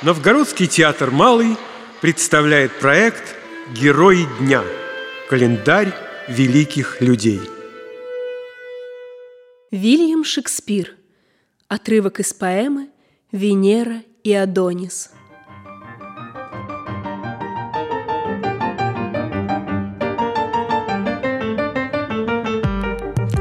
Новгородский 0.00 0.68
театр 0.68 1.10
«Малый» 1.10 1.56
представляет 2.00 2.70
проект 2.78 3.34
«Герои 3.74 4.28
дня. 4.38 4.62
Календарь 5.28 5.92
великих 6.28 7.00
людей». 7.00 7.40
Вильям 9.72 10.22
Шекспир. 10.22 10.94
Отрывок 11.66 12.20
из 12.20 12.32
поэмы 12.32 12.90
«Венера 13.32 14.04
и 14.22 14.32
Адонис». 14.32 15.10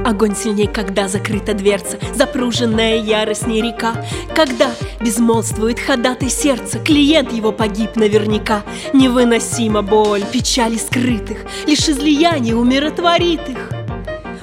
Огонь 0.08 0.38
сильней, 0.38 0.68
когда 0.68 1.10
закрыта 1.10 1.54
дверца, 1.54 2.00
Запруженная 2.16 2.96
яростней 2.96 3.62
река, 3.62 4.06
Когда 4.34 4.72
безмолвствует 5.02 5.82
ходатай 5.82 6.30
сердце, 6.30 6.80
Клиент 6.80 7.34
его 7.34 7.52
погиб 7.52 7.98
наверняка. 7.98 8.64
Невыносима 8.94 9.82
боль, 9.82 10.24
печали 10.32 10.78
скрытых, 10.78 11.40
Лишь 11.66 11.90
излияние 11.90 12.56
умиротворит 12.56 13.50
их. 13.50 13.70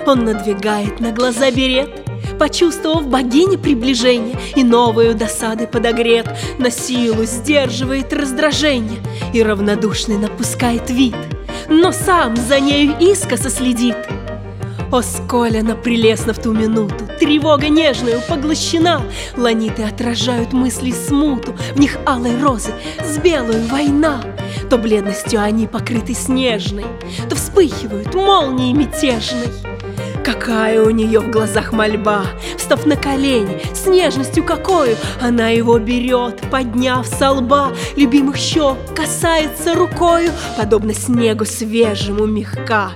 Он 0.06 0.26
надвигает 0.26 1.00
на 1.00 1.12
глаза 1.12 1.50
берет, 1.50 1.88
Почувствовав 2.38 3.08
богине 3.08 3.56
приближение 3.56 4.36
И 4.56 4.62
новую 4.62 5.14
досады 5.14 5.66
подогрет, 5.66 6.28
На 6.58 6.70
силу 6.70 7.24
сдерживает 7.24 8.12
раздражение 8.12 9.00
И 9.32 9.42
равнодушный 9.42 10.18
напускает 10.18 10.90
вид, 10.90 11.16
Но 11.70 11.90
сам 11.90 12.36
за 12.36 12.60
нею 12.60 12.94
искоса 13.00 13.48
следит— 13.48 13.96
о, 14.94 15.02
сколь 15.02 15.58
она 15.58 15.74
прелестна 15.74 16.32
в 16.32 16.38
ту 16.38 16.52
минуту! 16.52 17.08
Тревога 17.18 17.68
нежная 17.68 18.20
поглощена, 18.28 19.02
Ланиты 19.36 19.82
отражают 19.82 20.52
мысли 20.52 20.92
смуту, 20.92 21.56
В 21.74 21.80
них 21.80 21.98
алой 22.06 22.40
розы 22.40 22.70
с 23.04 23.18
белую 23.18 23.66
война. 23.66 24.22
То 24.70 24.78
бледностью 24.78 25.42
они 25.42 25.66
покрыты 25.66 26.14
снежной, 26.14 26.84
То 27.28 27.34
вспыхивают 27.34 28.14
молнией 28.14 28.72
мятежной. 28.72 29.48
Какая 30.24 30.80
у 30.80 30.90
нее 30.90 31.18
в 31.18 31.28
глазах 31.28 31.72
мольба, 31.72 32.26
Встав 32.56 32.86
на 32.86 32.94
колени, 32.94 33.62
с 33.74 33.86
нежностью 33.86 34.44
какую 34.44 34.96
Она 35.20 35.48
его 35.48 35.76
берет, 35.80 36.40
подняв 36.52 37.04
со 37.06 37.32
лба 37.32 37.72
Любимых 37.96 38.36
щек, 38.36 38.76
касается 38.94 39.74
рукою, 39.74 40.30
Подобно 40.56 40.94
снегу 40.94 41.44
свежему 41.44 42.26
мягка. 42.26 42.92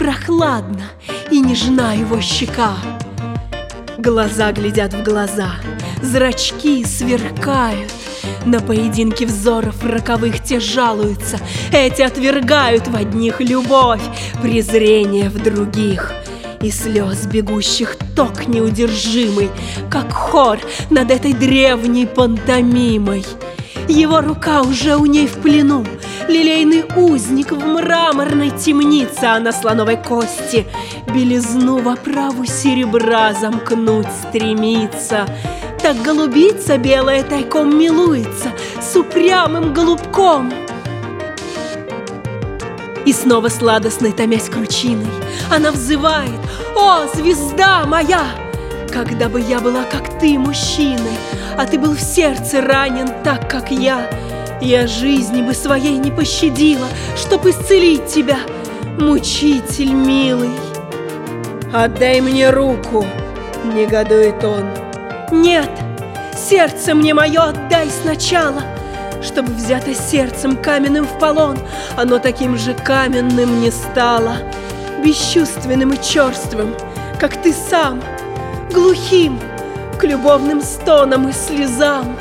Прохладно 0.00 0.84
и 1.30 1.40
нежна 1.40 1.94
его 1.94 2.22
щека. 2.22 2.72
Глаза 3.98 4.50
глядят 4.50 4.94
в 4.94 5.02
глаза, 5.02 5.50
зрачки 6.00 6.86
сверкают. 6.86 7.92
На 8.46 8.60
поединке 8.60 9.26
взоров 9.26 9.84
роковых 9.84 10.42
те 10.42 10.58
жалуются, 10.58 11.38
Эти 11.70 12.00
отвергают 12.00 12.88
в 12.88 12.96
одних 12.96 13.42
любовь, 13.42 14.00
презрение 14.40 15.28
в 15.28 15.38
других. 15.42 16.14
И 16.62 16.70
слез 16.70 17.26
бегущих 17.26 17.98
ток 18.16 18.46
неудержимый, 18.46 19.50
Как 19.90 20.10
хор 20.14 20.60
над 20.88 21.10
этой 21.10 21.34
древней 21.34 22.06
пантомимой. 22.06 23.26
Его 23.90 24.20
рука 24.20 24.62
уже 24.62 24.94
у 24.96 25.04
ней 25.04 25.26
в 25.26 25.42
плену, 25.42 25.84
Лилейный 26.28 26.84
узник 26.94 27.50
в 27.50 27.58
мраморной 27.58 28.50
темнице, 28.50 29.24
А 29.24 29.40
на 29.40 29.50
слоновой 29.50 29.96
кости 29.96 30.68
белизну 31.12 31.78
в 31.78 31.88
оправу 31.88 32.46
серебра 32.46 33.34
замкнуть 33.34 34.06
стремится. 34.28 35.26
Так 35.82 36.00
голубица 36.02 36.78
белая 36.78 37.24
тайком 37.24 37.76
милуется 37.76 38.52
С 38.80 38.94
упрямым 38.94 39.74
голубком. 39.74 40.52
И 43.04 43.12
снова 43.12 43.48
сладостной 43.48 44.12
томясь 44.12 44.48
кручиной 44.48 45.10
Она 45.50 45.72
взывает 45.72 46.38
«О, 46.76 47.06
звезда 47.12 47.84
моя!» 47.86 48.49
Когда 48.92 49.28
бы 49.28 49.40
я 49.40 49.60
была, 49.60 49.84
как 49.84 50.18
ты, 50.18 50.38
мужчиной, 50.38 51.16
А 51.56 51.64
ты 51.64 51.78
был 51.78 51.94
в 51.94 52.00
сердце 52.00 52.60
ранен 52.60 53.08
так, 53.22 53.48
как 53.48 53.70
я, 53.70 54.10
Я 54.60 54.86
жизни 54.86 55.42
бы 55.42 55.54
своей 55.54 55.96
не 55.96 56.10
пощадила, 56.10 56.86
Чтоб 57.16 57.46
исцелить 57.46 58.06
тебя, 58.06 58.38
мучитель 58.98 59.92
милый. 59.92 60.50
«Отдай 61.72 62.20
мне 62.20 62.50
руку!»— 62.50 63.06
негодует 63.64 64.42
он. 64.42 64.64
«Нет, 65.30 65.70
сердце 66.36 66.94
мне 66.96 67.14
мое 67.14 67.40
отдай 67.40 67.88
сначала!» 68.02 68.62
Чтобы 69.22 69.52
взято 69.52 69.94
сердцем 69.94 70.56
каменным 70.56 71.04
в 71.04 71.18
полон, 71.20 71.58
Оно 71.96 72.18
таким 72.18 72.58
же 72.58 72.74
каменным 72.74 73.60
не 73.60 73.70
стало, 73.70 74.38
Бесчувственным 75.04 75.92
и 75.92 76.02
черствым, 76.02 76.74
как 77.20 77.40
ты 77.40 77.52
сам— 77.52 78.02
глухим 78.72 79.38
к 79.98 80.04
любовным 80.04 80.62
стонам 80.62 81.28
и 81.28 81.32
слезам. 81.32 82.16